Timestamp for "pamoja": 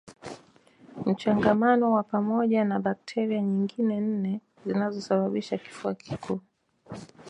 2.03-2.65